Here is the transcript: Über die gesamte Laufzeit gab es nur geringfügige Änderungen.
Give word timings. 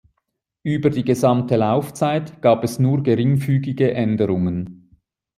Über 0.63 0.89
die 0.89 1.03
gesamte 1.03 1.57
Laufzeit 1.57 2.41
gab 2.41 2.63
es 2.63 2.79
nur 2.79 3.03
geringfügige 3.03 3.93
Änderungen. 3.93 4.97